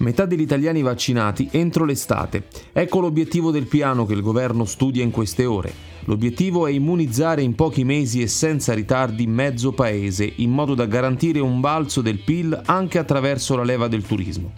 Metà 0.00 0.24
degli 0.24 0.40
italiani 0.40 0.80
vaccinati 0.80 1.48
entro 1.50 1.84
l'estate. 1.84 2.44
Ecco 2.72 3.00
l'obiettivo 3.00 3.50
del 3.50 3.66
piano 3.66 4.06
che 4.06 4.14
il 4.14 4.22
governo 4.22 4.64
studia 4.64 5.02
in 5.02 5.10
queste 5.10 5.44
ore. 5.44 5.72
L'obiettivo 6.04 6.66
è 6.66 6.70
immunizzare 6.70 7.42
in 7.42 7.54
pochi 7.54 7.84
mesi 7.84 8.22
e 8.22 8.26
senza 8.26 8.72
ritardi 8.72 9.26
mezzo 9.26 9.72
paese, 9.72 10.32
in 10.36 10.52
modo 10.52 10.74
da 10.74 10.86
garantire 10.86 11.40
un 11.40 11.60
balzo 11.60 12.00
del 12.00 12.18
PIL 12.18 12.62
anche 12.64 12.96
attraverso 12.98 13.54
la 13.56 13.62
leva 13.62 13.88
del 13.88 14.06
turismo. 14.06 14.52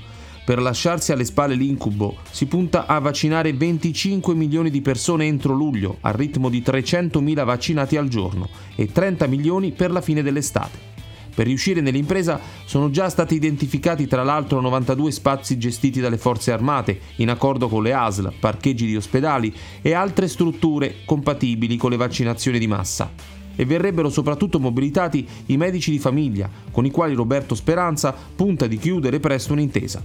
Per 0.45 0.63
lasciarsi 0.63 1.11
alle 1.11 1.25
spalle 1.25 1.57
l'incubo 1.57 2.19
si 2.31 2.47
punta 2.47 2.87
a 2.87 3.01
vaccinare 3.01 3.53
25 3.53 4.35
milioni 4.35 4.71
di 4.71 4.81
persone 4.81 5.27
entro 5.27 5.55
luglio, 5.55 5.99
al 6.03 6.15
ritmo 6.15 6.51
di 6.51 6.61
300.000 6.61 7.45
vaccinati 7.45 7.97
al 7.97 8.07
giorno, 8.07 8.49
e 8.77 8.93
30 8.93 9.27
milioni 9.27 9.73
per 9.73 9.91
la 9.91 10.01
fine 10.01 10.23
dell'estate. 10.23 10.92
Per 11.35 11.47
riuscire 11.47 11.81
nell'impresa 11.81 12.39
sono 12.65 12.91
già 12.91 13.09
stati 13.09 13.35
identificati 13.35 14.07
tra 14.07 14.23
l'altro 14.23 14.61
92 14.61 15.11
spazi 15.11 15.59
gestiti 15.59 16.01
dalle 16.01 16.19
forze 16.19 16.53
armate, 16.53 17.01
in 17.17 17.31
accordo 17.31 17.69
con 17.69 17.83
le 17.83 17.95
ASL, 17.95 18.33
parcheggi 18.39 18.87
di 18.87 18.97
ospedali 18.97 19.55
e 19.81 19.95
altre 19.95 20.29
strutture 20.29 20.97
compatibili 21.05 21.77
con 21.77 21.91
le 21.91 21.97
vaccinazioni 21.97 22.59
di 22.59 22.67
massa 22.67 23.41
e 23.55 23.65
verrebbero 23.65 24.09
soprattutto 24.09 24.59
mobilitati 24.59 25.27
i 25.47 25.57
medici 25.57 25.91
di 25.91 25.99
famiglia, 25.99 26.49
con 26.71 26.85
i 26.85 26.91
quali 26.91 27.15
Roberto 27.15 27.55
Speranza 27.55 28.15
punta 28.35 28.67
di 28.67 28.79
chiudere 28.79 29.21
presto 29.21 29.53
un'intesa. 29.53 30.03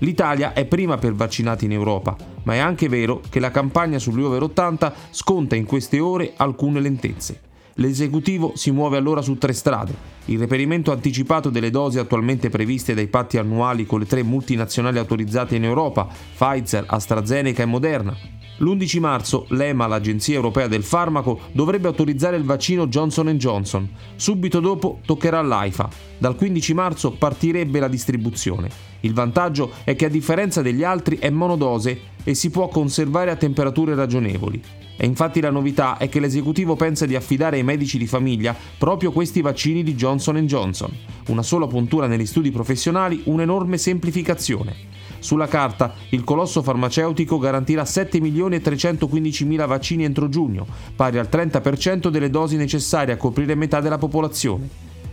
L'Italia 0.00 0.52
è 0.52 0.66
prima 0.66 0.98
per 0.98 1.14
vaccinati 1.14 1.64
in 1.64 1.72
Europa, 1.72 2.16
ma 2.42 2.54
è 2.54 2.58
anche 2.58 2.88
vero 2.88 3.22
che 3.30 3.40
la 3.40 3.50
campagna 3.50 3.98
sugli 3.98 4.22
over 4.22 4.42
80 4.42 4.94
sconta 5.10 5.56
in 5.56 5.64
queste 5.64 6.00
ore 6.00 6.34
alcune 6.36 6.80
lentezze. 6.80 7.40
L'esecutivo 7.78 8.52
si 8.54 8.70
muove 8.70 8.96
allora 8.96 9.20
su 9.22 9.36
tre 9.36 9.52
strade. 9.52 9.94
Il 10.26 10.38
reperimento 10.38 10.92
anticipato 10.92 11.50
delle 11.50 11.70
dosi 11.70 11.98
attualmente 11.98 12.48
previste 12.48 12.94
dai 12.94 13.06
patti 13.06 13.38
annuali 13.38 13.86
con 13.86 14.00
le 14.00 14.06
tre 14.06 14.22
multinazionali 14.22 14.98
autorizzate 14.98 15.56
in 15.56 15.64
Europa, 15.64 16.06
Pfizer, 16.06 16.84
AstraZeneca 16.86 17.62
e 17.62 17.66
Moderna, 17.66 18.16
L'11 18.58 19.00
marzo 19.00 19.46
l'EMA, 19.50 19.86
l'Agenzia 19.86 20.34
Europea 20.34 20.66
del 20.66 20.82
Farmaco, 20.82 21.40
dovrebbe 21.52 21.88
autorizzare 21.88 22.38
il 22.38 22.44
vaccino 22.44 22.86
Johnson 22.86 23.28
Johnson. 23.32 23.86
Subito 24.16 24.60
dopo 24.60 25.00
toccherà 25.04 25.40
all'AIFA. 25.40 25.88
Dal 26.16 26.36
15 26.36 26.72
marzo 26.72 27.12
partirebbe 27.12 27.80
la 27.80 27.88
distribuzione. 27.88 28.70
Il 29.00 29.12
vantaggio 29.12 29.72
è 29.84 29.94
che 29.94 30.06
a 30.06 30.10
differenza 30.10 30.62
degli 30.62 30.82
altri 30.82 31.18
è 31.18 31.28
monodose 31.28 32.00
e 32.24 32.34
si 32.34 32.48
può 32.48 32.68
conservare 32.68 33.30
a 33.30 33.36
temperature 33.36 33.94
ragionevoli. 33.94 34.62
E 34.96 35.06
infatti 35.06 35.40
la 35.40 35.50
novità 35.50 35.98
è 35.98 36.08
che 36.08 36.20
l'esecutivo 36.20 36.74
pensa 36.74 37.06
di 37.06 37.14
affidare 37.14 37.56
ai 37.56 37.62
medici 37.62 37.98
di 37.98 38.06
famiglia 38.06 38.56
proprio 38.78 39.12
questi 39.12 39.42
vaccini 39.42 39.82
di 39.82 39.94
Johnson 39.94 40.36
Johnson. 40.46 40.90
Una 41.28 41.42
sola 41.42 41.66
puntura 41.66 42.06
negli 42.06 42.26
studi 42.26 42.50
professionali, 42.50 43.22
un'enorme 43.24 43.78
semplificazione. 43.78 44.74
Sulla 45.18 45.48
carta, 45.48 45.94
il 46.10 46.24
colosso 46.24 46.62
farmaceutico 46.62 47.38
garantirà 47.38 47.84
7 47.84 48.20
milioni 48.20 48.56
e 48.56 48.60
315 48.60 49.44
mila 49.44 49.66
vaccini 49.66 50.04
entro 50.04 50.28
giugno, 50.28 50.66
pari 50.94 51.18
al 51.18 51.28
30% 51.30 52.08
delle 52.08 52.30
dosi 52.30 52.56
necessarie 52.56 53.14
a 53.14 53.16
coprire 53.16 53.54
metà 53.54 53.80
della 53.80 53.98
popolazione. 53.98 54.68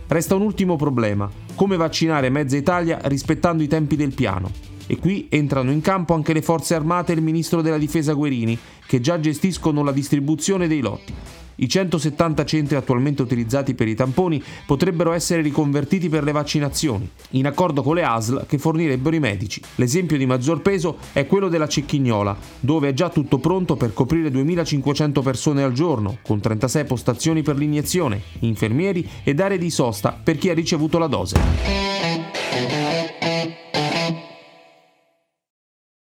Resta 0.06 0.34
un 0.34 0.42
ultimo 0.42 0.76
problema, 0.76 1.28
come 1.54 1.76
vaccinare 1.76 2.28
mezza 2.28 2.56
Italia 2.56 3.00
rispettando 3.04 3.62
i 3.62 3.68
tempi 3.68 3.96
del 3.96 4.14
piano. 4.14 4.73
E 4.86 4.98
qui 4.98 5.26
entrano 5.30 5.70
in 5.70 5.80
campo 5.80 6.14
anche 6.14 6.32
le 6.32 6.42
forze 6.42 6.74
armate 6.74 7.12
e 7.12 7.16
il 7.16 7.22
ministro 7.22 7.62
della 7.62 7.78
difesa 7.78 8.12
Guerini, 8.12 8.58
che 8.86 9.00
già 9.00 9.18
gestiscono 9.18 9.82
la 9.82 9.92
distribuzione 9.92 10.68
dei 10.68 10.80
lotti. 10.80 11.12
I 11.56 11.68
170 11.68 12.44
centri 12.44 12.76
attualmente 12.76 13.22
utilizzati 13.22 13.74
per 13.74 13.86
i 13.86 13.94
tamponi 13.94 14.42
potrebbero 14.66 15.12
essere 15.12 15.42
riconvertiti 15.42 16.08
per 16.08 16.24
le 16.24 16.32
vaccinazioni, 16.32 17.08
in 17.30 17.46
accordo 17.46 17.82
con 17.82 17.94
le 17.94 18.02
ASL 18.02 18.46
che 18.46 18.58
fornirebbero 18.58 19.14
i 19.14 19.20
medici. 19.20 19.60
L'esempio 19.76 20.16
di 20.16 20.26
maggior 20.26 20.62
peso 20.62 20.98
è 21.12 21.26
quello 21.26 21.48
della 21.48 21.68
Cecchignola, 21.68 22.36
dove 22.60 22.88
è 22.88 22.92
già 22.92 23.08
tutto 23.08 23.38
pronto 23.38 23.76
per 23.76 23.92
coprire 23.92 24.30
2500 24.30 25.22
persone 25.22 25.62
al 25.62 25.72
giorno, 25.72 26.18
con 26.22 26.40
36 26.40 26.84
postazioni 26.84 27.42
per 27.42 27.56
l'iniezione, 27.56 28.20
infermieri 28.40 29.08
ed 29.22 29.40
aree 29.40 29.58
di 29.58 29.70
sosta 29.70 30.18
per 30.20 30.36
chi 30.36 30.50
ha 30.50 30.54
ricevuto 30.54 30.98
la 30.98 31.06
dose. 31.06 33.23